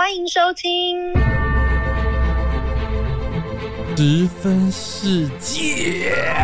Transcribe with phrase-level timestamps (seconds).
[0.00, 1.12] 欢迎收听。
[3.96, 6.14] 十分世界。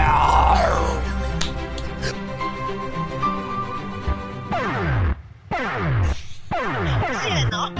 [7.22, 7.70] 贱哦！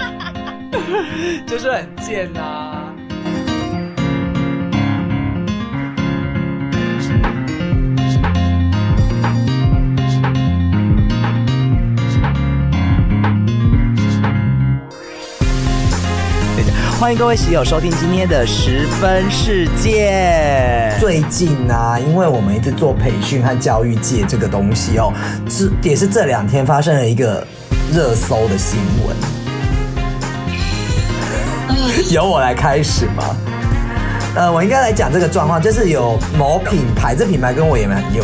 [1.45, 2.64] 就是很贱呐、
[17.05, 20.91] 欢迎各位喜友收听今天的十分世界。
[20.99, 25.13] 最近啊，因为我们一直做培训和教育界这个东西哦，
[25.47, 27.45] 是也是这两天发生了一个
[27.93, 29.15] 热搜的新闻。
[32.09, 33.23] 由我来开始吗？
[34.35, 38.23] 呃，我应该来讲这个状况，就是有某品牌，这品牌跟我也蛮有，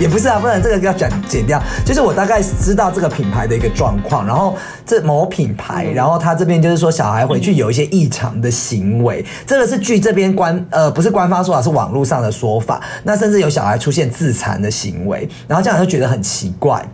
[0.00, 1.62] 也不是啊，不然这个要讲剪掉。
[1.84, 12.80] 就是我大概知道这个品牌的一个状况，然后这某品牌，然后他这边就是说小孩回去有一些异常的行为，这个是据这边官呃不是官方说法，是网络上的说法。
[13.04, 16.84] 那甚至有小孩出现自残的行为，然后家长就觉得很奇怪。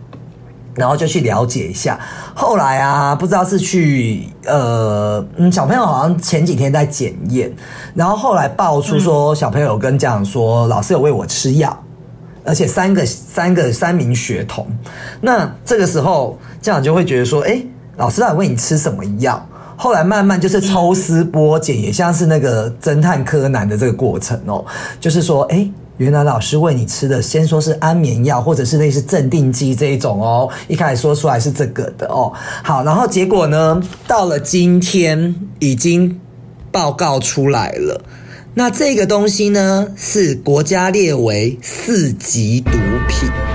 [0.73, 1.99] 然后就去了解一下，
[2.33, 7.51] 后来啊，不知道是去呃，嗯，小朋友好像前几天在检验，
[7.93, 11.77] 然后后来爆出说小朋友跟家长说，老师有喂我吃药，
[12.43, 14.67] 而且三个三个三名学童，
[15.21, 17.61] 那这个时候家长就会觉得说，哎，
[17.97, 19.47] 老师到底喂你吃什么药？
[19.75, 24.65] 后来慢慢就是抽丝剥茧，也像是那个侦探柯南的这个过程哦，
[24.99, 25.69] 就是说，哎。
[25.97, 30.49] 原来老师喂你吃的，先说是安眠药，或者是类似镇定剂这一种哦。
[30.67, 32.33] 一开始说出来是这个的哦。
[32.63, 36.19] 好，然后结果呢，到了今天已经
[36.71, 38.01] 报告出来了。
[38.53, 42.71] 那这个东西呢，是国家列为四级毒
[43.07, 43.50] 品。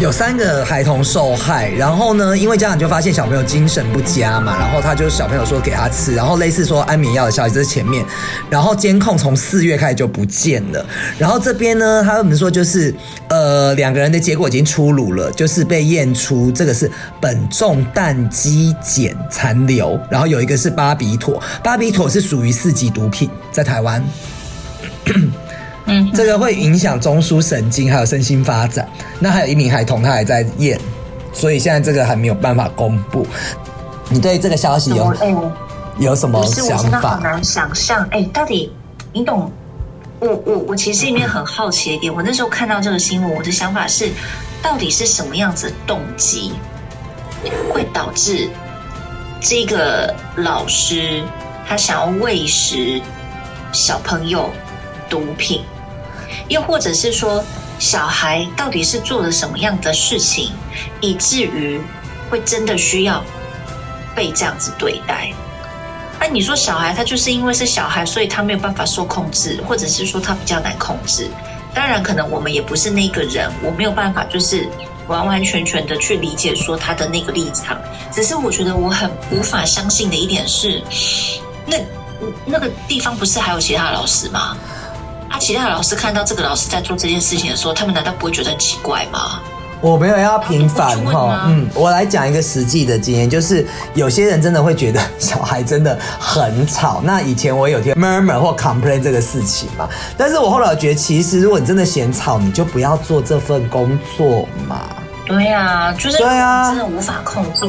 [0.00, 8.02] 有三个孩童受害，然后呢，因为家长就发现小朋友精神不佳嘛，然后他就小朋友说给他吃，然后类似说安眠药的消息，这是前面，
[8.48, 10.82] 然后监控从四月开始就不见了，
[11.18, 12.94] 然后这边呢，他们说就是
[13.28, 24.02] 呃两个人的结果已经出炉了，就是被验出这个是苯重氮基碱残留，然后有一个是巴比妥，巴比妥是属于四级毒品，在台湾。
[25.90, 28.88] 嗯，这个会影响中枢神经还有身心发展。
[29.18, 30.80] 那还有一名孩童，他还在验，
[31.32, 33.26] 所以现在这个还没有办法公布。
[34.08, 35.14] 你对这个消息有
[35.98, 37.20] 有什么不是，我想真的好法？
[37.22, 38.72] 难想象，哎，到底
[39.12, 39.50] 你懂？
[40.20, 44.10] 我我我其实里面很好奇的一点，我那时候看到这个新闻，我的想法是，
[44.62, 46.52] 到底是什么样子的动机
[47.72, 48.48] 会导致
[49.40, 51.22] 这个老师
[51.66, 53.00] 他想要喂食
[53.72, 54.50] 小朋友
[55.08, 55.62] 毒品，
[56.48, 57.42] 又或者是说
[57.78, 60.52] 小孩到底是做了什么样的事情，
[61.00, 61.80] 以至于
[62.28, 63.22] 会真的需要
[64.14, 65.32] 被这样子对待？
[66.20, 71.28] 那、你说小孩他就是因为是小孩，所以他没有办法受控制，或者是说他比较难控制。
[71.72, 74.68] 当然，可能我们也不是那个人，我没有办法就是
[75.06, 77.80] 完完全全的去理解说他的那个立场。
[78.12, 80.82] 只是我觉得我很无法相信的一点是，
[81.64, 81.78] 那
[82.44, 84.56] 那个地方不是还有其他老师吗？
[85.30, 89.40] 啊，其他的老师看到这个老师在做这件事情的时候，他们难道不会觉得很奇怪吗？
[89.80, 97.00] 我没有要平反哈嗯，我来讲一个实际的经验，就是有些人真的会觉得小孩真的很吵。
[97.02, 104.82] 那以前我有听 murmur 或 complain 这个事情嘛，但是我后来觉得，其实如果你真的嫌吵，你就不要做这份工作嘛。
[105.24, 107.64] 对啊，就是对啊真的无法控制。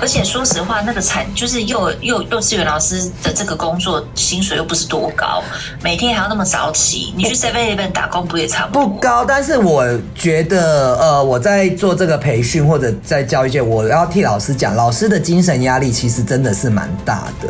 [0.00, 5.42] 而且说实话，那个产就是幼幼幼稚园老师的这个工作薪水又不是多高，
[5.82, 8.86] 每天还要那么早起，你去 Seven Eleven 打工不也差不多？
[8.86, 17.48] 不高，但是我觉得，呃，我在做这个培训或者在教育界，我要替老师讲，老师的精神压力其实真的是蛮大的。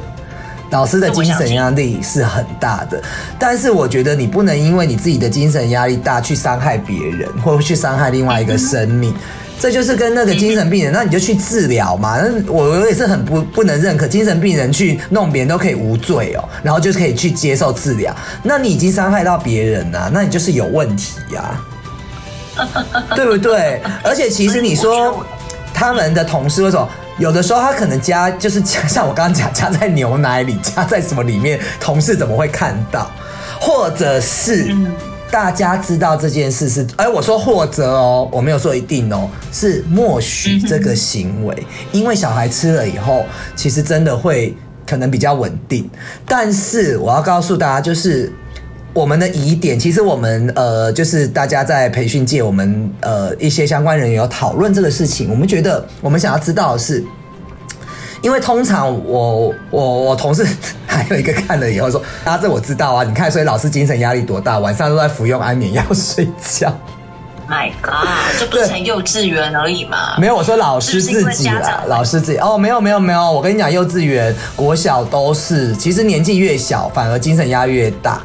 [0.71, 3.03] 老师的精神压力是很大的，
[3.39, 9.15] 但是我觉得你不能因为你自己的精神压力大去伤害别人，或者去伤害另外一个生命。
[9.61, 12.19] 这就是跟那个精神病人，那你就去治疗嘛。
[12.19, 18.17] 那我我也是很不不能认可精神病人去弄别人都可以无罪哦，然后就可以去接受治疗。
[18.43, 21.61] 那你已经伤害到别人了、那你就是有问题呀、
[23.15, 23.83] 对不对？
[24.03, 25.23] 而且其实你说
[25.75, 26.89] 他们的同事为什么？
[27.19, 33.11] 有的时候他可能加就是加像我刚刚讲加在牛奶里，加在什么里面，同事怎么会看到？
[33.61, 34.75] 或者是
[35.31, 43.25] 大家知道这件事是，哎，我说或者哦，我没有说一定哦，是默许这个行为，因为小孩吃了以后，
[43.55, 44.55] 其实真的会
[44.87, 45.89] 可能比较稳定。
[46.27, 48.33] 但是我要告诉大家，就是
[48.93, 55.31] 我们的疑点，其实我们呃，就是大家在培训界，我们呃一些相关人员有讨论这个事情。
[55.31, 57.05] 我们觉得，我们想要知道的是，
[58.23, 60.47] 因为通常我我我同事
[60.87, 66.73] 还有一个看了以后说，啊，这我知道啊，你看，所以老师精神压力多大，晚上都在服用安眠药睡觉。
[67.49, 68.07] My God，
[68.39, 70.17] 这不成幼稚园而已吗？
[70.19, 78.21] 没有，我说老师自己啦，老师自己哦，没有没有没有，我跟你讲，幼稚园、国小都是，其实年纪越小，反而精神压力越大。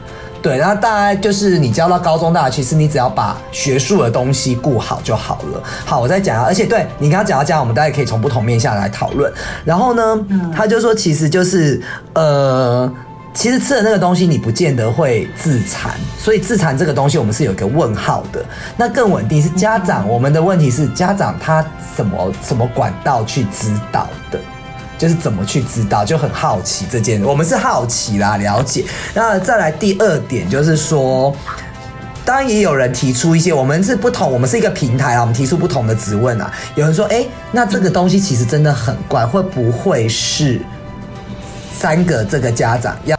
[0.46, 5.64] 对，然后大概就是你教到高中大学，其实你只要把学术的东西顾好就好了。
[5.86, 9.34] 好，我再讲啊，而且对你刚刚讲到这样，我们大家可以从不同面向来讨论。
[9.66, 10.26] 然后呢，
[10.56, 11.82] 他就说，其实就是
[12.14, 12.92] 呃。
[13.38, 18.42] 其实吃的那个东西，你不见得会自残，所以自残这个东西，我们是有一个问号的。
[18.78, 21.62] 那更稳定是家长，我们的问题是家长他
[21.98, 24.40] 怎么什么管道去指导的，
[24.98, 28.86] 就是怎么去知道，就很好奇这件，我们是好奇啦，了解。
[29.14, 31.36] 那再来第二点就是说。
[32.26, 36.52] 当然也有人提出一些，我们是不同，我们是一个平台啊，我们提出不同的质问啊。
[36.74, 40.60] 有人说，哎、那这个东西其实真的很怪，会不会是
[41.72, 43.16] 三个这个家长要？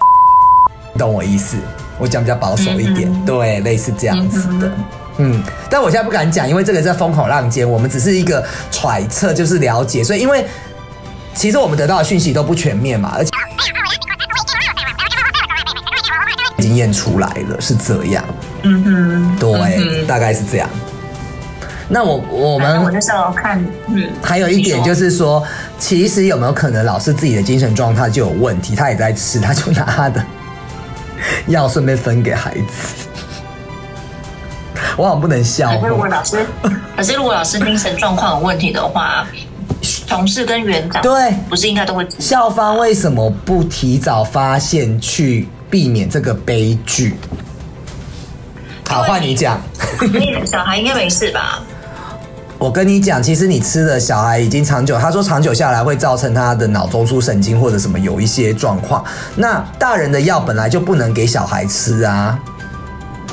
[0.98, 1.56] 懂我意思？
[2.00, 4.68] 我讲比较保守一点，对，类似这样子的。
[5.18, 5.40] 嗯，
[5.70, 10.02] 但我现在不敢讲，因为这个在风口浪尖，我们只是一个揣测，就是了解。
[10.02, 10.44] 所以，因为
[11.36, 13.30] 其实我们得到的讯息都不全面嘛，而且
[16.56, 18.24] 已经验出来了，是这样。
[18.62, 20.68] 嗯哼，对，嗯大概是这样。
[21.88, 25.46] 那我我们我那时候看，嗯，还有一点就是说，
[25.78, 30.24] 其实有没有可能老师自己的精神状态就有问题，他也在吃，他就拿他的
[31.48, 33.06] 药顺便分给孩子。
[34.96, 36.08] 我好像不能笑可是如果哦。
[36.08, 36.46] 老师，
[36.96, 39.26] 可是如果老师精神状况有问题的话，
[40.06, 47.16] 同事跟园长对，不是应该都会校方为什么不提早发现，去避免这个悲剧？
[48.88, 49.60] 好，换你讲。
[50.12, 51.62] 你小孩应该没事吧？
[52.58, 59.04] 我跟你讲，其实你吃的小孩已经长久，他说长久下来会造成他的脑中枢神经或者什么有一些状况。
[59.34, 62.38] 那大人的药本来就不能给小孩吃啊。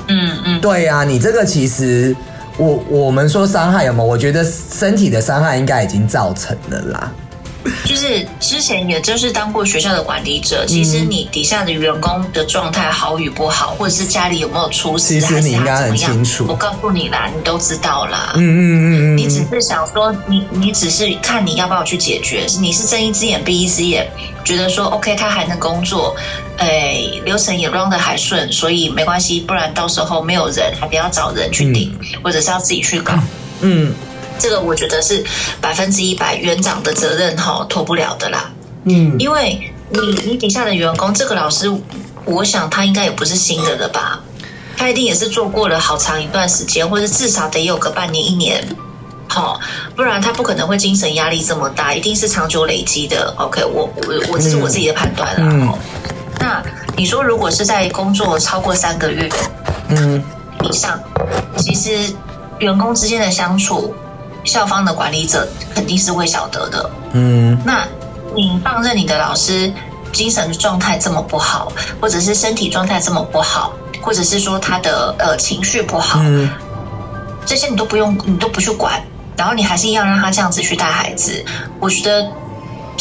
[0.09, 2.13] 嗯嗯，对啊、你这个其实
[2.57, 4.05] 我我们说伤害有没有？
[4.05, 7.11] 我觉得身体的伤害应该已经造成了啦。
[7.85, 18.33] 就是之前也就是当过学校的管理者，其实你底下的员工的状态好与不好，或者是家里有没有出事，其实还是你应该很他怎么样清楚我告诉你啦，你都知道啦。
[18.35, 24.05] 嗯嗯嗯嗯你只是想说，你你只是看你要不要去解决，你是睁一只眼闭一只眼，
[24.43, 26.15] 觉得说 OK 他还能工作，
[26.57, 31.93] 哎，流程也 run 的还顺，所以没关系，不然到时候没有人，还不要找人去顶，
[32.23, 33.13] 或者是要自己去搞。
[33.61, 33.93] 嗯
[34.39, 35.23] 这个我觉得是
[35.61, 38.49] 百分之一百园长的责任哈，脱不了的啦。
[38.85, 41.71] 嗯因为你你底下的员工，这个老师，
[42.25, 44.19] 我想他应该也不是新的了吧？
[44.75, 48.65] 他一定也是做过了好长一段时间，或者至少得有个半年一年，
[49.27, 49.59] 好、
[49.95, 53.33] 不然他不可能会精神压力这么大，一定是长久累积的。
[53.37, 55.47] OK，我我我这是我自己的判断啦。
[55.49, 55.77] 嗯哦
[56.39, 56.61] 那
[56.97, 59.29] 你说如果是在工作超过三个月
[59.89, 60.21] 嗯
[60.63, 60.99] 以上，
[61.55, 62.13] 其实
[62.59, 63.95] 员工之间的相处，
[64.43, 66.89] 校方的管理者肯定是会晓得的。
[67.13, 67.85] 嗯那
[68.35, 69.71] 你放任你的老师
[70.11, 76.49] 精神状态这么不好，或者是身体状态这么不好，或者是说他的呃情绪不好，嗯
[77.45, 79.01] 这些你都不用，你都不去管，
[79.37, 81.43] 然后你还是一样让他这样子去带孩子，
[81.79, 82.27] 我觉得。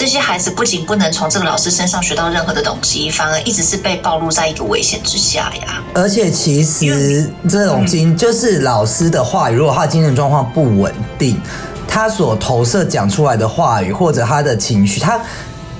[0.03, 5.81] 这些孩子不仅不能从这个老师身上学到任何的东西，反而一直是被暴露在一个危险之下呀。
[5.95, 11.41] 而且其实这种精就是老师的话语，如果他的精神状况不稳定，
[11.87, 15.21] 他所投射讲出来的话语或者他的情绪，他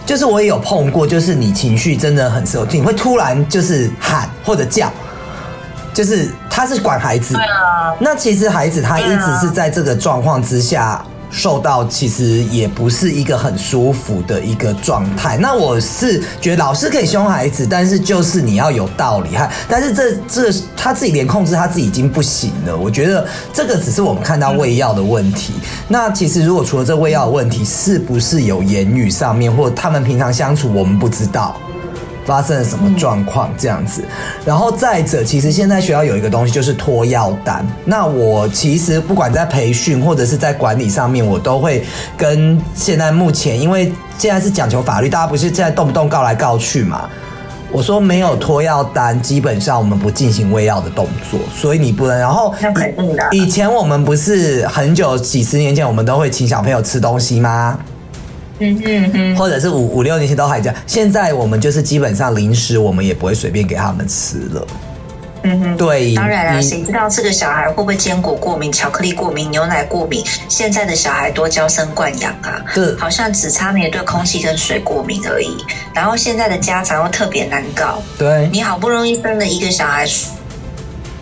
[0.07, 4.89] 就是我也有碰过，就是你情绪真的很受，你会突然就是喊或者叫，
[5.93, 15.39] 就是他是管孩子，啊，那其实孩子他一直是在这个状况之下受到，其实也不是一个很舒服的一个状态。
[15.39, 19.51] 那我是觉得老师可以凶孩子，但是就是你要有道理哈。
[19.67, 22.77] 但是这这他自己连控制他自己已经不行了。
[22.77, 25.55] 我觉得这个只是我们看到喂药的问题。
[25.89, 31.57] 那其实如果除了这喂药的问题，是不是有言语上面或他们平常相处，我们不知道。
[32.25, 34.05] 发生了什么状况这样子，
[34.45, 37.67] 然后再者，其实现在学校有一个东西就是托药单。
[37.85, 41.85] 那我其实不管在培训或者是在管理上面，我都会
[42.17, 47.09] 跟现在目前，因为现在是讲求法律，大家不是现在动不动告来告去嘛。
[47.71, 52.19] 我说没有托药单，基本上我们不进行喂药的动作，所以你不能。
[52.19, 52.55] 然后
[53.31, 57.79] 以前我们不是很久几十年前，我们都会请小朋友吃东西吗？
[58.63, 60.77] 嗯嗯嗯，或者是五五六年前都还这样。
[60.87, 64.67] 现在我们就是基本上零食，我们也不会随便给他们吃了。
[65.45, 70.25] 嗯哼，对当然啦，你谁知道这个小孩会不会坚果过敏、巧克力过敏、牛奶过敏？
[70.49, 75.57] 现在的小孩多娇生惯养啊对，好像只差没有对空气跟水过敏而已。
[75.93, 80.07] 然后现在的家长又特别难搞，对，你好不容易生了一个小孩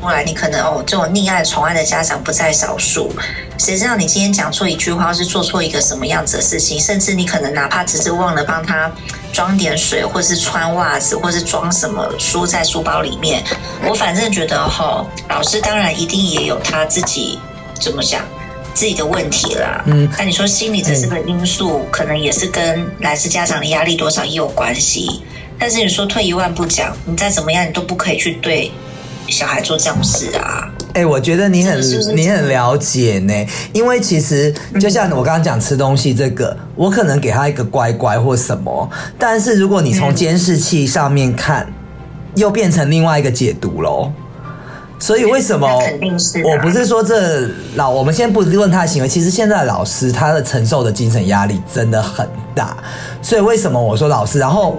[0.00, 3.12] 出来，你可能哦，这种溺爱宠爱的家长不在少数。
[3.59, 8.90] 谁知道你今天讲错一句话，或是做错一个什么样子的事情，甚至你可能哪怕只是忘了帮他
[9.33, 13.45] 装点水，或是穿袜子，或是装什么书在书包里面。
[13.87, 17.38] 我反正觉得哈、老师当然一定也有他自己
[17.78, 18.23] 怎么讲。
[18.73, 25.23] 自己的问题啦，嗯那你说心理的这个因素，可能也是跟来自家长的压力多少也有关系。
[25.59, 28.71] 但是你说退一万步讲，你再怎么样，你都不可以去对
[29.30, 30.68] 小孩做这种事啊。
[30.92, 31.80] 哎、我觉得你很
[32.16, 33.32] 你很了解呢，
[33.72, 41.72] 因为其实就像我刚刚讲吃东西这个，我可能给他一个乖乖或什么，但是如果你从监视器上面看，
[42.34, 44.10] 又变成另外一个解读喽。
[44.99, 52.76] 所以为什么肯定是啊我不是说这老，我们先不论他的行为，其实现在的老师他的承受的精神压力真的很大，
[53.22, 54.76] 所以为什么我说老师，然后。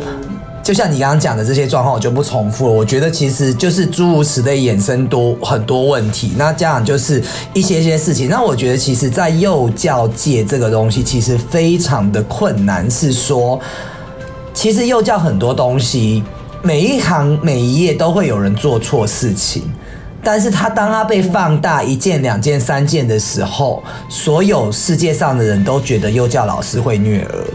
[0.63, 2.71] 就像你刚刚讲的这些状况，我就不重复了。
[2.73, 6.33] 我觉得其实就是诸如此类衍生多很多问题。
[6.37, 7.21] 那这样就是
[7.53, 8.29] 一些些事情。
[8.29, 13.59] 那我觉得其实，在幼教界这个东西其实非常的困难，是说，
[14.53, 16.23] 其实幼教很多东西，
[16.61, 19.63] 每一行每一页都会有人做错事情。
[20.23, 27.45] 但是他当他被放大一件、两件、三件的时候，所有世界上的人都觉得幼教老师会虐儿，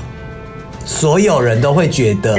[0.84, 2.36] 所有人都会觉得，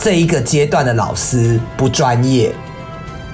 [0.00, 2.54] 这一个阶段的老师不专业，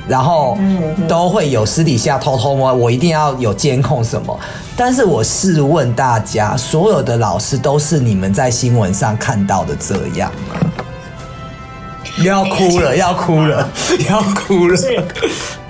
[0.09, 0.59] 然后
[1.07, 4.39] 都会有私底下偷偷摸，我一定要有监控什么。
[4.77, 10.57] 但是我试问大家，所有的老师都是你们在新闻上看到的这样吗？
[12.25, 13.69] 要哭了，要哭了，
[14.09, 14.77] 要哭了。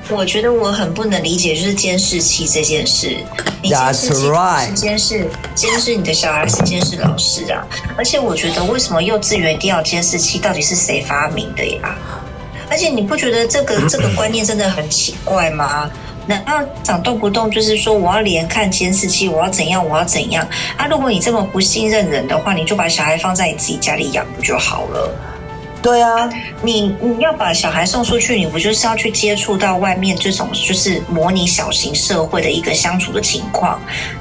[0.06, 3.16] 是，我觉得我很不能理解，就是监视器这件事。
[3.62, 7.66] 你监 That's 视器 right 是监视监视你的小孩，是监视老师啊。
[7.96, 10.38] 而且我觉得，为什么幼稚园一定要监视器？
[10.38, 11.96] 到底是谁发明的呀？
[12.70, 15.90] 而且你不觉得这个 这个观念真的很奇怪吗？
[16.26, 20.46] 难道长动不动就是说我要连看监视器，我要怎样，我要怎样
[20.76, 20.86] 啊？
[20.86, 25.14] 如果你这么不信任人的话，你就把小孩放在你自己家里养不就好了？
[25.84, 26.26] 对啊，
[26.62, 33.78] 你你要把小孩送出去，你不就是要去接触到外面这种就是模拟小型社会的一个相处的情况？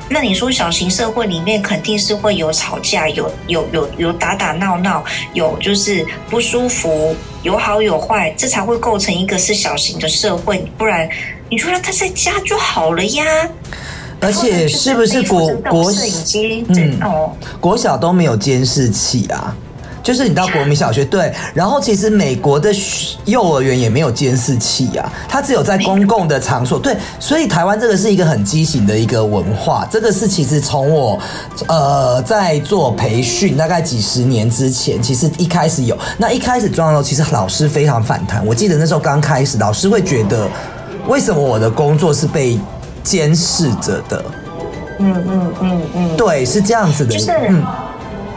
[0.10, 5.02] 那你说小型社会里面肯定是会有吵架，有有有有打打闹闹，
[5.34, 10.70] 有就是不舒服，有好有坏，这才会构成一个是小型的社会。
[10.78, 11.10] 不然
[11.50, 13.24] 你就让他在家就好了呀。
[14.20, 16.66] 而且是不是国国摄影机？
[16.68, 19.56] 嗯哦，国小都没有监视器啊？
[20.04, 22.70] 就是你到国民小学对，然后其实美国的
[23.24, 31.18] 幼儿园也没有监视器啊，它只有在公共的场所对，所以台湾这个是一个很畸形的一个文化，这个是其实从我
[31.68, 40.50] 呃在做培训大概几十年之前，其实一开始有，那一开始装的时候，其实老师非常反弹，我记得那时候刚开始，老师会觉得
[41.08, 42.60] 为什么我的工作是被
[43.04, 44.26] 监视着的？
[45.00, 46.18] 嗯嗯嗯嗯。
[46.18, 47.64] 对，是这样子的，就是嗯。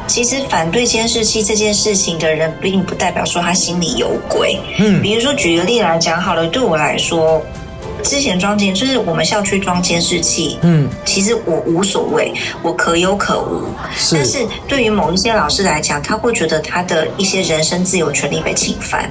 [0.07, 4.59] 其实反对监视器这件事情的人，并不代表说他心里有鬼。
[4.79, 7.43] 嗯比如说举个例来讲好了，对我来说，
[8.03, 12.33] 之前装监就是我们校区装监视器，嗯，其实我无所谓，
[12.63, 13.65] 我可有可无。
[13.97, 19.11] 是但是对于某一些老师来讲，他会觉得他的一些人身自由权利被侵犯。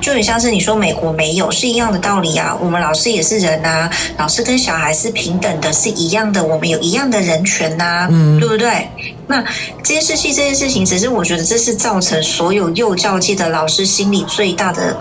[0.00, 8.88] 就很像是你说美国没有是一样的道理啊，我们老师也是人呐、老师跟小孩是平等的，是一样的，我们有一样的人权呐、嗯对不对？
[9.26, 9.44] 那
[9.82, 14.96] 监视器这件事情，只是我觉得这是造成所有幼教界的老师心里最大的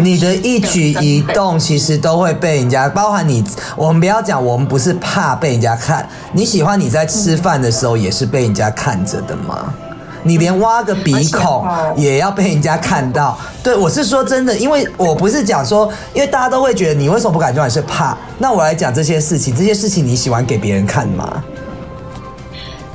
[0.00, 3.44] 你的一举一动其实都会被人家，包含你，
[3.76, 9.72] 我们不要讲，我们不是怕被人家看，你喜欢你在吃饭的时候也是被人家看着的吗？
[10.26, 11.66] 你连挖个鼻孔
[11.96, 18.16] 也要被人家看到，对我是说真的，因为我不是讲说，因为大家都会觉得你为什么不敢做，你是怕。
[18.38, 21.44] 那我来讲这些事情，这些事情你喜欢给别人看吗？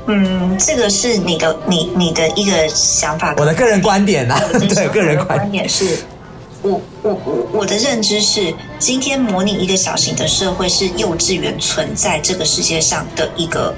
[0.08, 6.00] 嗯，这个是你的你你的一个想法，我的个人观点啊 对个人观观点是。
[6.64, 13.74] 我我我我的认知是，今天模拟一个小型的社会是幼稚园存在这个世界上的一个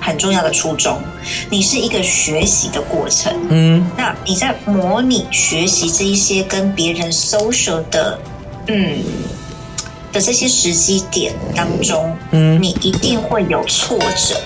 [0.00, 0.98] 很重要的初衷。
[1.50, 8.18] 你是一个学习的过程，嗯那你在模拟学习这一些跟别人 social 的，
[8.68, 8.98] 嗯
[10.12, 14.40] 的这些时机点当中，嗯你一定会有挫折。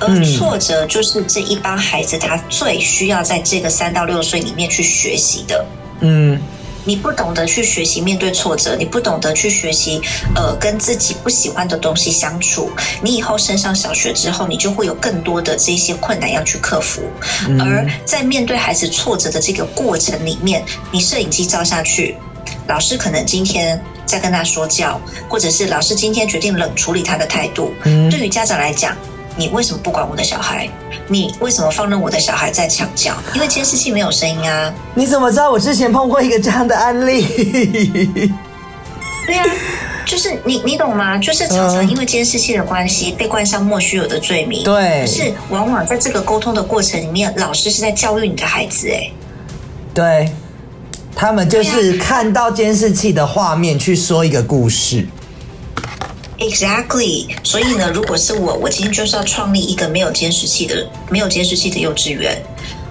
[0.00, 5.64] 而嗯挫折就是这一帮孩子他最需要在这个三到六岁里面去学习的。
[6.00, 6.38] 嗯
[6.84, 10.00] 你不懂得去学习面对挫折，你不懂得去学习
[10.34, 12.70] 呃跟自己不喜欢的东西相处，
[13.02, 17.02] 你以后升上小学之后，你就会有更多的这些困难要去克服。
[17.58, 22.16] 而在面对孩子挫折的这个过程里面，你摄影机照下去，
[22.66, 27.72] 老师可能今天在跟他说教，或者是老师今天决定冷处理他的态度。
[28.10, 28.96] 对于家长来讲，
[29.36, 30.68] 你为什么不管我的小孩？
[31.08, 33.12] 你为什么放任我的小孩在抢教？
[33.34, 34.72] 因为监视器没有声音啊。
[34.94, 37.22] 你怎么知道我之前碰过一个这样的案例？
[39.26, 39.44] 对啊，
[40.06, 41.18] 就是你，你懂吗？
[41.18, 44.62] 就是常常因为监视器的关系被冠上莫须有的罪名。
[44.62, 48.88] 对，可是往往在这个沟通的过程里面，老师是在教育你的孩子。
[48.90, 49.10] 哎，
[49.92, 50.32] 对，
[51.16, 55.06] 他们就是看到监视器的画面去说一个故事。
[56.38, 62.42] Exactly，所以呢，如果是我，我今天就是要创立一个没有监视器的、没有监视器的幼稚园。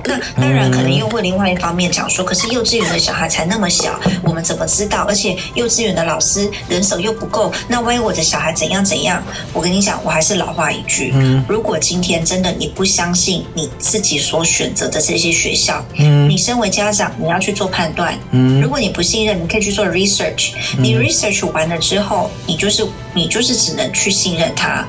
[0.06, 5.06] 那当然，可能又会另外一方面讲说，可是幼稚园的小孩才那么小，我们怎么知道？
[5.08, 9.24] 而且幼稚园的老师人手又不够，那万一我的小孩怎样怎样？
[9.54, 11.14] 我跟你讲，我还是老话一句，
[11.48, 15.84] 如果今天真的你不相信你自己所选择的这些学校，
[16.28, 18.18] 你身为家长，你要去做判断。
[18.62, 20.52] 如果你不信任，你可以去做 research。
[20.78, 24.86] 你 research 完了之后，你就是你就是只能去信任他。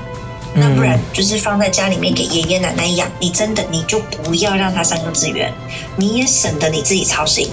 [0.56, 5.52] 那不然就是放在家里面给爷爷奶奶养，你真的你就不要让他上幼稚园，
[5.96, 7.48] 你也省得你自己操心。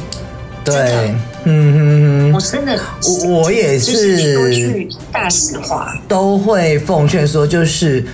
[0.64, 1.12] 对，
[1.46, 2.80] 嗯哼我真的，
[3.26, 8.06] 我我也是大实话，都会奉劝说，就是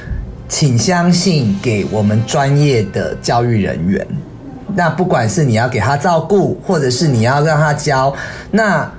[0.48, 4.08] 请相信给我们专业的教育人员。
[4.74, 8.15] 那不管是你要给他照顾，或者是你要让他教，
[8.51, 8.89] 那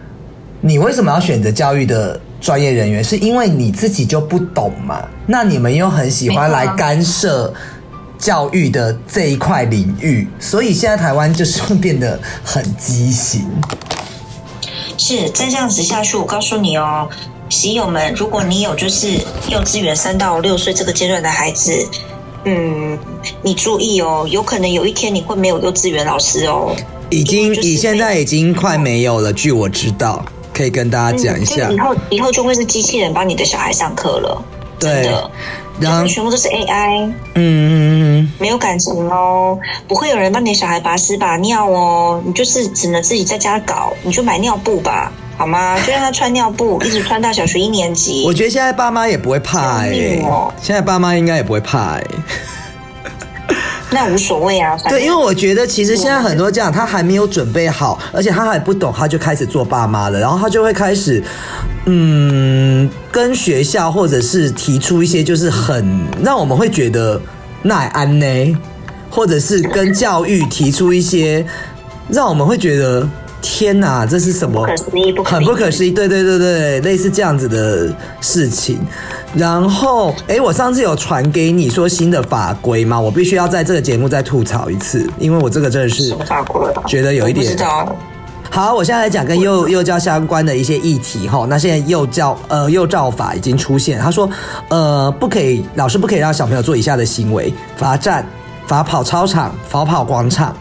[0.60, 2.20] 你为什么要选择教育的？
[2.40, 5.06] 专业人员是因为你自己就不懂嘛？
[5.26, 7.52] 那你们又很喜欢来干涉
[8.18, 13.44] 教育的这一块领域，所以现在台湾就是会变得很畸形。
[14.96, 17.08] 是再这样子下去，我告诉你哦，
[17.48, 19.12] 喜友们，如果你有就是
[19.48, 21.72] 幼稚园三到六岁这个阶段的孩子，
[22.44, 22.98] 嗯，
[23.42, 26.74] 你注意哦，有可能有一天你会没有幼稚园老师哦。
[27.10, 30.24] 已经，你现在已经快没有了，据我知道。
[30.58, 34.44] 可以跟大家讲一下，以后以后就会是机器人帮你的小孩上课了，
[34.80, 35.30] 对的，
[35.80, 45.78] 然后全部都是 AI，嗯嗯嗯，没有感情哦，不会有人帮你小孩拔屎拔尿哦，你就是只能自己在家搞，你就买尿布吧，好吗？
[45.86, 48.24] 就让他穿尿布，一直穿到小学一年级。
[48.26, 49.92] 我觉得现在爸妈也不会怕哎，
[50.60, 52.04] 现在爸妈应该也不会怕哎。
[53.90, 61.22] 那无所谓啊，对，因为我觉得其实现在很多家长他还没有准备好，而且他还不懂，他就开始做爸妈了，然后他就会开始，
[61.86, 67.18] 嗯，跟学校或者是提出一些就是很让我们会觉得
[67.62, 68.56] 那安呢，
[69.10, 71.44] 或者是跟教育提出一些
[72.10, 73.08] 让我们会觉得
[73.40, 74.66] 天哪，这是什么？
[75.24, 77.88] 很不可思议，对对对对，类似这样子的
[78.20, 78.78] 事情。
[79.34, 83.00] 然后，哎，我上次有传给你说新的法规吗？
[83.00, 86.14] 我必须要在这个节目再吐槽一次，因为我这个真的是
[86.86, 87.56] 觉得有一点。
[88.50, 91.46] 好，我现在来讲跟幼幼教相关的一些议题哈。
[91.48, 94.28] 那现在幼教呃幼教法已经出现，他说
[94.68, 98.26] 呃不可以，老师不可以让小朋友做以下的行为：罚站、
[98.66, 100.56] 罚跑操场、罚跑广场。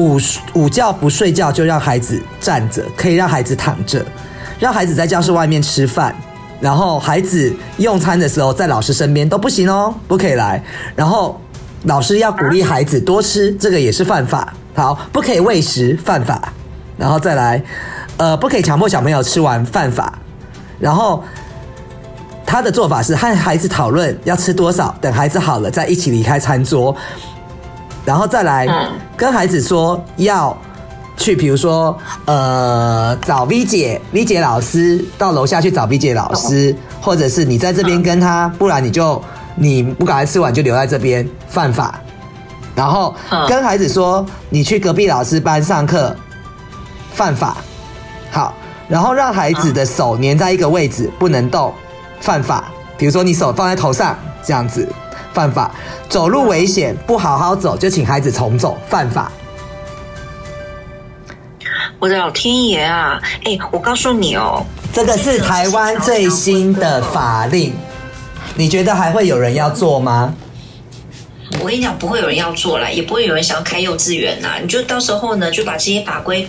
[0.00, 0.18] 午
[0.54, 4.04] 午觉不睡觉就让孩子站着，可以让孩子躺着，
[4.58, 6.14] 让孩子在教室外面吃饭。
[6.60, 10.62] 然后孩子用餐的时候在老师身边都不行哦，不可以来。
[10.94, 11.40] 然后
[11.84, 14.52] 老师要鼓励孩子多吃，这个也是犯法。
[14.74, 16.52] 好，不可以喂食，犯法。
[16.98, 17.62] 然后再来，
[18.18, 20.18] 呃，不可以强迫小朋友吃完，犯法。
[20.78, 21.22] 然后
[22.44, 26.94] 他的做法是和孩子讨论要吃多少，等孩子好了再一起离开餐桌。
[28.04, 28.66] 然后再来
[29.16, 30.56] 跟孩子说要。
[31.16, 39.22] 去，比如说，呃，找 V 姐，V 姐老师到楼下去找 V 姐老师，或者是你在这边跟他，不然你就
[39.54, 42.00] 你不赶快吃完就留在这边，犯法。
[42.74, 43.14] 然后
[43.46, 46.16] 跟孩子说，你去隔壁老师班上课，
[47.12, 47.58] 犯法。
[48.30, 48.54] 好，
[48.88, 51.70] 然后让孩子的手粘在一个位置不能动，
[52.22, 52.64] 犯法。
[52.96, 54.90] 比如说你手放在头上这样子，
[55.32, 55.70] 犯法。
[56.08, 59.30] 走路危险，不好好走就请孩子重走，犯法。
[61.98, 63.20] 我的老天爷啊！
[63.44, 67.74] 哎，我告诉你哦，这个是台湾最新的法令，
[68.54, 70.34] 你觉得还会有人要做吗？
[71.60, 74.54] 我跟你讲，不会有人要做了，也不会有人想要开幼稚园呐。
[74.62, 76.48] 你就到时候呢，就把这些法规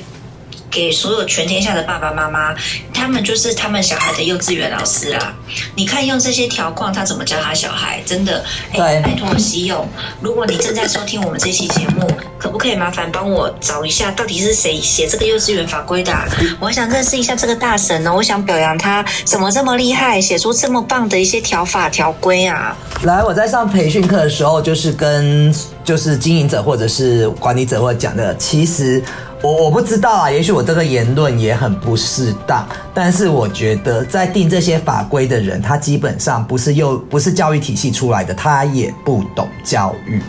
[0.72, 2.56] 给所有全天下的爸爸妈妈，
[2.94, 5.36] 他们就是他们小孩的幼稚园老师啊。
[5.76, 8.02] 你看用这些条框，他怎么教他小孩？
[8.06, 9.88] 真的，哎，拜托西勇，
[10.22, 16.14] 如果你正在收听我们这期节目，可不可以麻烦帮我找一下，到底是谁写这个幼稚园法规的？
[16.60, 22.78] 我想认识一下这个大神呢，我想表扬他，怎么这么厉害，写出这么棒的一些条法条规啊？
[23.04, 25.54] 来，我在上培训课的时候，就是跟
[25.84, 29.04] 就是经营者或者是管理者或者讲的，其实
[29.44, 40.22] 我我不知道啊，也许我这个言论也很不适当，但是我觉得在定这些法规的人，他基本上不是又不是教育体系出来的，他也不懂教育，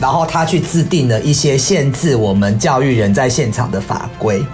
[0.00, 4.44] 然后他去制定了一些限制我们教育人在现场的法规。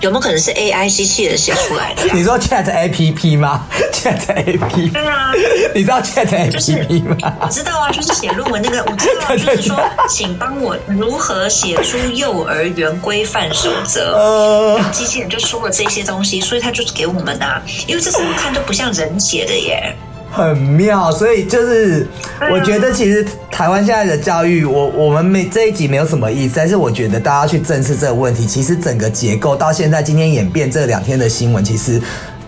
[0.00, 2.02] 有没有可能是 AI 机器人写出来的？
[2.14, 4.92] 你说 Chat APP 吗？Chat APP？
[4.92, 5.32] 对啊，
[5.74, 7.16] 你知道 Chat APP 吗？
[7.40, 14.14] 我知道啊，就是写论文那个， 我知道，啊就是说，请帮我如何写出幼儿园规范守则。
[14.16, 19.94] 呃，机器人就说了这些东西，所以他就是给我们啊，因为这怎么看都不像人写的耶。
[20.30, 22.06] 很妙，所以就是
[22.52, 32.00] 我觉得其实台湾现在的教育，我我们没这一集没有什么意思，但是我觉得大家去正视这个问题，其实整个结构到现在今天演变这两天的新闻，其实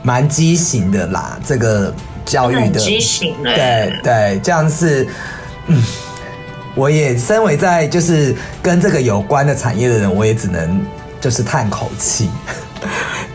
[0.02, 1.38] 蛮畸形的啦。
[1.44, 1.92] 这个
[2.24, 5.06] 教育的畸形，对对，这样是
[5.66, 5.82] 嗯，
[6.76, 10.80] 我也身为在就是跟这个有关的产业的人，我也只能
[11.20, 12.30] 就是叹口气。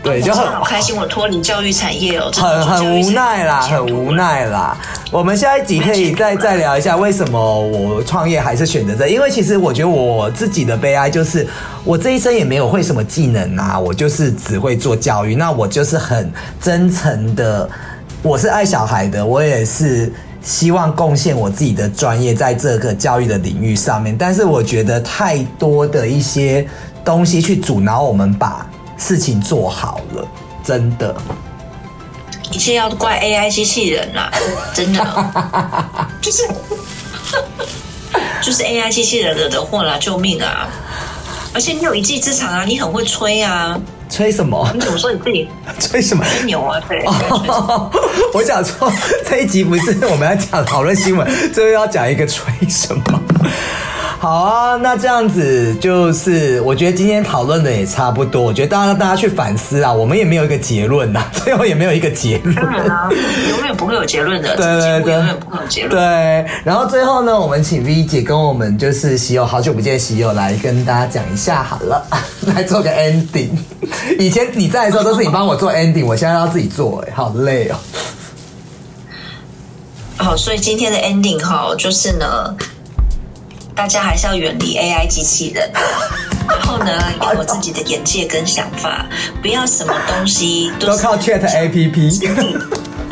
[0.02, 4.76] 对，就很好开心，我脱离教育产业哦，很很无奈啦，很无奈啦。
[5.10, 9.08] 我们下一集可以再再聊一下，为什么我创业还是选择这？
[9.08, 11.46] 因为其实我觉得我自己的悲哀就是，
[11.84, 15.34] 我这一生也没有会什么技能啊，我就是只会做教育。
[15.34, 17.68] 那我就是很真诚的，
[18.22, 24.16] 我是爱小孩的，我也是希望贡献我自己的专业在这个教育的领域上面。
[24.16, 26.66] 但是我觉得太多的一些
[27.04, 28.64] 东西去阻挠我们把。
[28.98, 30.26] 事情做好了，
[30.64, 31.14] 真的，
[32.50, 34.30] 一切要怪 AI 机器人啦，
[34.74, 35.00] 真的，
[36.20, 36.42] 就是
[38.42, 40.68] 就是 AI 机器人惹的祸啦，救命啊！
[41.54, 43.78] 而且你有一技之长啊，你很会吹啊，
[44.10, 44.68] 吹什么？
[44.74, 45.48] 你怎么说你自己
[45.80, 46.24] 吹什么？
[46.24, 46.80] 吹牛啊？
[46.88, 47.02] 对，
[48.34, 48.90] 我想说
[49.28, 53.22] 这一集不是我们要讲讨论新闻，最后要讲一个吹什么？
[54.20, 58.42] 好啊，那这样子就是，我觉得今天讨论的也差不多。
[58.42, 62.52] 我觉得大家大家去反思啊，我们也没有一个结论呐， 最后也没有一个结论。
[62.56, 63.08] 当然啦，
[63.50, 64.56] 永远不会有结论的。
[64.56, 65.90] 对对对，永远不会有结论。
[65.90, 72.04] 对，然后最后呢，我们请 V 姐跟我们就是喜友，好久不见喜友来跟大家讲一下好了，
[72.52, 73.50] 来做个 ending。
[74.18, 77.76] 以前你在的时候都是你帮我做 ending，我现在要自己做，哎，好累哦。
[80.16, 82.56] 好，所以今天的 ending 哈，就是呢。
[83.78, 85.70] 大家还是要远离 AI 机器人，
[86.50, 86.90] 然后呢，
[87.32, 89.06] 有自己的眼界跟想法，
[89.40, 92.26] 不要什么东西都靠 Chat APP。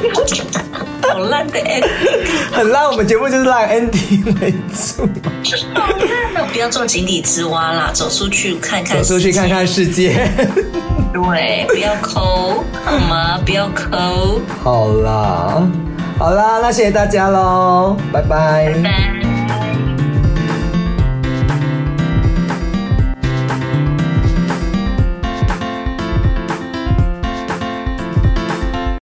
[1.08, 2.84] 好烂的 ending，很烂。
[2.84, 5.08] 我们节目就是烂 ending 为主。
[5.72, 5.86] 好
[6.34, 10.28] 烂不要做井底之蛙啦，走出去看看，走出去看看世界。
[11.14, 13.38] 对，不要抠好吗？
[13.46, 14.40] 不要抠。
[14.64, 15.62] 好啦，
[16.18, 18.74] 好啦，那谢谢大家喽，拜拜。
[18.74, 19.15] 拜拜。